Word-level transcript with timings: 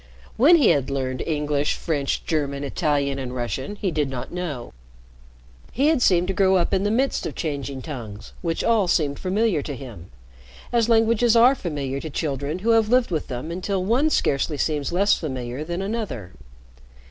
When 0.35 0.55
he 0.55 0.69
had 0.69 0.89
learned 0.89 1.21
English, 1.27 1.75
French, 1.75 2.25
German, 2.25 2.63
Italian, 2.63 3.19
and 3.19 3.35
Russian 3.35 3.75
he 3.75 3.91
did 3.91 4.09
not 4.09 4.31
know. 4.31 4.73
He 5.73 5.89
had 5.89 6.01
seemed 6.01 6.27
to 6.29 6.33
grow 6.33 6.55
up 6.55 6.73
in 6.73 6.83
the 6.83 6.89
midst 6.89 7.27
of 7.27 7.35
changing 7.35 7.83
tongues 7.83 8.33
which 8.41 8.63
all 8.63 8.87
seemed 8.87 9.19
familiar 9.19 9.61
to 9.61 9.75
him, 9.75 10.09
as 10.73 10.89
languages 10.89 11.35
are 11.35 11.53
familiar 11.53 11.99
to 11.99 12.09
children 12.09 12.57
who 12.65 12.71
have 12.71 12.89
lived 12.89 13.11
with 13.11 13.27
them 13.27 13.51
until 13.51 13.85
one 13.85 14.09
scarcely 14.09 14.57
seems 14.57 14.91
less 14.91 15.13
familiar 15.15 15.63
than 15.63 15.83
another. 15.83 16.31